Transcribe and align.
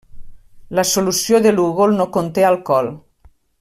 La 0.79 0.85
solució 0.91 1.43
de 1.45 1.53
Lugol 1.59 1.95
no 2.01 2.11
conté 2.19 2.49
alcohol. 2.53 2.95